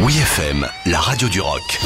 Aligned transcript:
Oui 0.00 0.16
FM, 0.16 0.64
la 0.86 1.00
radio 1.00 1.28
du 1.28 1.40
rock. 1.40 1.80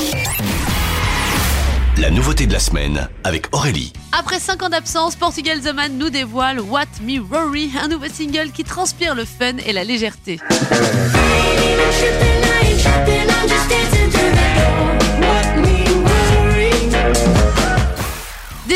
La 1.97 2.11
nouveauté 2.11 2.47
de 2.47 2.53
la 2.53 2.59
semaine 2.59 3.09
avec 3.25 3.47
Aurélie. 3.55 3.95
Après 4.13 4.39
5 4.39 4.63
ans 4.65 4.69
d'absence, 4.69 5.17
Portugal 5.17 5.61
The 5.63 5.73
Man 5.73 5.97
nous 5.97 6.11
dévoile 6.11 6.61
What 6.61 6.85
Me 7.03 7.19
Worry, 7.19 7.71
un 7.83 7.89
nouveau 7.89 8.09
single 8.09 8.51
qui 8.53 8.65
transpire 8.65 9.15
le 9.15 9.25
fun 9.25 9.57
et 9.65 9.73
la 9.73 9.85
légèreté. 9.85 10.41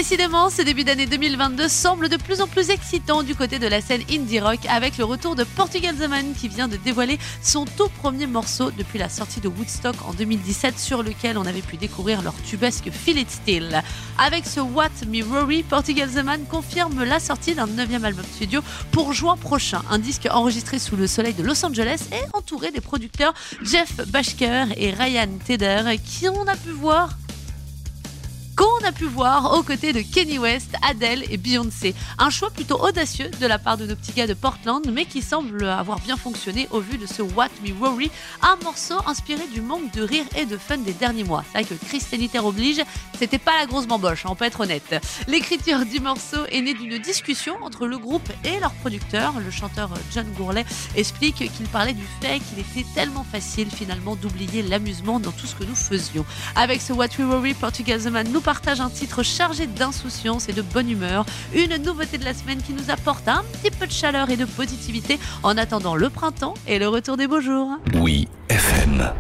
Décidément, 0.09 0.51
ce 0.51 0.63
début 0.63 0.85
d'année 0.85 1.07
2022 1.07 1.67
semble 1.67 2.09
de 2.09 2.17
plus 2.17 2.41
en 2.41 2.47
plus 2.47 2.71
excitant 2.71 3.25
du 3.25 3.35
côté 3.35 3.59
de 3.59 3.67
la 3.67 3.81
scène 3.81 4.03
indie 4.09 4.39
rock 4.39 4.61
avec 4.69 4.99
le 4.99 5.05
retour 5.05 5.35
de 5.35 5.43
Portugal 5.43 5.97
The 5.97 6.09
Man 6.09 6.33
qui 6.41 6.47
vient 6.47 6.69
de 6.69 6.77
dévoiler 6.77 7.19
son 7.43 7.65
tout 7.65 7.89
premier 7.89 8.29
morceau 8.29 8.71
depuis 8.71 9.01
la 9.01 9.09
sortie 9.09 9.41
de 9.41 9.49
Woodstock 9.49 9.97
en 10.07 10.13
2017 10.13 10.79
sur 10.79 11.03
lequel 11.03 11.37
on 11.37 11.45
avait 11.45 11.61
pu 11.61 11.77
découvrir 11.77 12.23
leur 12.23 12.41
tubesque 12.45 12.89
Feel 12.93 13.19
It 13.19 13.29
Still. 13.29 13.83
Avec 14.17 14.47
ce 14.47 14.61
What 14.61 14.91
Me 15.09 15.25
Worry, 15.25 15.65
Portugal 15.65 16.09
The 16.09 16.23
Man 16.23 16.45
confirme 16.49 17.03
la 17.03 17.19
sortie 17.19 17.57
d'un 17.57 17.67
neuvième 17.67 18.05
album 18.05 18.25
studio 18.37 18.61
pour 18.93 19.13
juin 19.13 19.37
prochain, 19.37 19.83
un 19.91 19.99
disque 19.99 20.29
enregistré 20.31 20.79
sous 20.79 20.95
le 20.95 21.09
soleil 21.09 21.35
de 21.35 21.43
Los 21.43 21.67
Angeles 21.67 22.05
et 22.13 22.25
entouré 22.33 22.71
des 22.71 22.81
producteurs 22.81 23.35
Jeff 23.61 23.97
Bashker 24.07 24.67
et 24.77 24.93
Ryan 24.93 25.31
Tedder 25.45 25.97
qui 26.05 26.29
on 26.29 26.47
a 26.47 26.55
pu 26.55 26.71
voir 26.71 27.09
qu'on 28.57 28.85
a 28.87 28.93
pu 28.93 29.05
voir 29.05 29.53
aux 29.53 29.63
côtés 29.63 29.93
de 29.93 30.01
Kenny 30.01 30.39
West, 30.39 30.75
Adele 30.83 31.25
et 31.31 31.37
Beyoncé. 31.37 31.95
Un 32.19 32.31
choix 32.31 32.51
plutôt 32.51 32.83
audacieux 32.83 33.29
de 33.41 33.47
la 33.47 33.59
part 33.59 33.77
de 33.77 33.85
nos 33.85 33.95
petits 33.95 34.13
gars 34.13 34.27
de 34.27 34.35
Portland, 34.35 34.91
mais 34.91 35.05
qui 35.05 35.21
semble 35.21 35.69
avoir 35.69 36.01
bien 36.01 36.17
fonctionné 36.17 36.67
au 36.71 36.81
vu 36.81 36.97
de 36.97 37.07
ce 37.07 37.21
What 37.21 37.51
Me 37.63 37.73
Worry, 37.73 38.11
un 38.43 38.57
morceau 38.65 38.95
inspiré 39.07 39.47
du 39.53 39.61
manque 39.61 39.93
de 39.93 40.03
rire 40.03 40.25
et 40.37 40.47
de 40.47 40.57
fun 40.57 40.79
des 40.79 40.95
derniers 40.95 41.25
mois. 41.25 41.45
C'est 41.53 41.63
vrai 41.63 41.65
que 41.65 41.85
crise 41.87 42.07
sanitaire 42.07 42.47
oblige, 42.47 42.81
c'était 43.19 43.39
pas 43.39 43.53
la 43.59 43.67
grosse 43.67 43.87
bamboche, 43.87 44.25
on 44.25 44.35
peut 44.35 44.47
être 44.47 44.61
honnête. 44.61 44.95
L'écriture 45.29 45.85
du 45.85 46.01
morceau 46.01 46.47
est 46.51 46.63
née 46.63 46.75
d'une 46.75 46.99
discussion 46.99 47.57
entre 47.63 47.87
le 47.87 47.99
groupe 47.99 48.29
et 48.45 48.59
leur 48.59 48.73
producteur. 48.73 49.35
Le 49.39 49.51
chanteur 49.51 49.91
John 50.15 50.27
Gourlay 50.37 50.65
explique 50.97 51.37
qu'il 51.37 51.67
parlait 51.67 51.93
du 51.93 52.07
fait 52.23 52.41
qu'il 52.41 52.61
était 52.61 52.89
tellement 52.95 53.25
facile 53.25 53.71
finalement 53.71 54.17
d'oublier 54.17 54.63
l'amusement 54.63 55.21
dans 55.21 55.33
tout 55.33 55.47
ce 55.47 55.55
que 55.55 55.65
nous 55.65 55.75
faisions. 55.75 56.25
Avec 56.55 56.81
ce 56.81 56.95
What 56.95 57.09
We 57.19 57.27
Worry, 57.27 57.53
Portugal 57.55 58.01
The 58.01 58.07
Man 58.07 58.29
nous 58.33 58.41
partage 58.47 58.81
un 58.81 58.91
titre 58.91 59.25
chargé 59.25 59.67
d'insouciance 59.67 60.49
et 60.49 60.53
de 60.53 60.63
bonne 60.63 60.89
humeur, 60.89 61.27
une 61.53 61.83
nouveauté 61.83 62.17
de 62.17 62.25
la 62.25 62.33
semaine 62.33 62.63
qui 62.63 62.75
nous 62.75 62.93
apporte 62.93 63.27
un 63.27 63.43
petit 63.55 63.73
peu 63.73 63.89
de 63.89 63.91
chaleur 63.91 64.31
et 64.31 64.37
de 64.37 64.45
positivité 64.45 65.19
en 65.43 65.59
attendant 65.59 65.97
le 65.97 66.11
printemps 66.11 66.55
et 66.69 66.79
le 66.79 66.87
retour 66.87 67.17
des 67.17 67.27
beaux 67.27 67.41
jours. 67.41 67.71
Oui 67.95 68.29
FM. 68.49 69.13